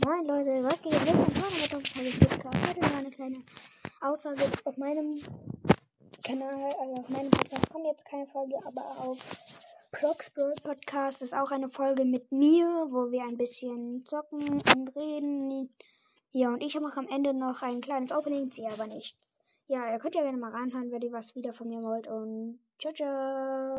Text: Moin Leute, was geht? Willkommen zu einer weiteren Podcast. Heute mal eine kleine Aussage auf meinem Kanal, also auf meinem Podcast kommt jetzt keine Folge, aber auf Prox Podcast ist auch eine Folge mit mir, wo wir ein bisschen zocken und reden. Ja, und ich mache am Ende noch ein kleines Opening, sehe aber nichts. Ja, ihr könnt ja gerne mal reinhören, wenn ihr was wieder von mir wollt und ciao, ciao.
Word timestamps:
Moin 0.00 0.24
Leute, 0.26 0.64
was 0.64 0.80
geht? 0.80 0.92
Willkommen 0.92 1.34
zu 1.34 1.40
einer 1.44 1.62
weiteren 1.62 1.82
Podcast. 1.82 2.68
Heute 2.68 2.80
mal 2.80 2.98
eine 2.98 3.10
kleine 3.10 3.42
Aussage 4.00 4.42
auf 4.64 4.76
meinem 4.78 5.20
Kanal, 6.24 6.72
also 6.80 6.94
auf 6.94 7.08
meinem 7.10 7.30
Podcast 7.30 7.70
kommt 7.70 7.86
jetzt 7.86 8.06
keine 8.06 8.26
Folge, 8.26 8.56
aber 8.64 8.80
auf 8.98 9.18
Prox 9.92 10.30
Podcast 10.62 11.22
ist 11.22 11.34
auch 11.34 11.50
eine 11.50 11.68
Folge 11.68 12.04
mit 12.04 12.32
mir, 12.32 12.66
wo 12.90 13.10
wir 13.10 13.22
ein 13.24 13.36
bisschen 13.36 14.04
zocken 14.06 14.48
und 14.48 14.96
reden. 14.96 15.74
Ja, 16.32 16.48
und 16.48 16.62
ich 16.62 16.80
mache 16.80 16.98
am 16.98 17.08
Ende 17.08 17.34
noch 17.34 17.62
ein 17.62 17.82
kleines 17.82 18.12
Opening, 18.12 18.50
sehe 18.50 18.72
aber 18.72 18.86
nichts. 18.86 19.40
Ja, 19.68 19.92
ihr 19.92 19.98
könnt 19.98 20.14
ja 20.14 20.22
gerne 20.22 20.38
mal 20.38 20.52
reinhören, 20.52 20.90
wenn 20.90 21.02
ihr 21.02 21.12
was 21.12 21.36
wieder 21.36 21.52
von 21.52 21.68
mir 21.68 21.82
wollt 21.82 22.08
und 22.08 22.58
ciao, 22.78 22.92
ciao. 22.94 23.78